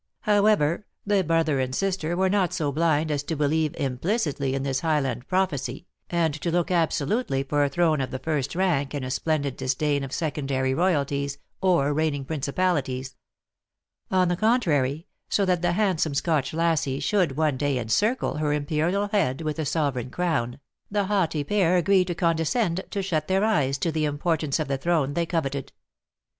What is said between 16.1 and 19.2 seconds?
Scotch lassie should one day encircle her imperial